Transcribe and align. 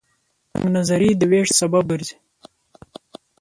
تنگ 0.51 0.65
نظرۍ 0.77 1.11
د 1.17 1.21
وېش 1.31 1.47
سبب 1.59 1.83
ګرځي. 1.91 2.15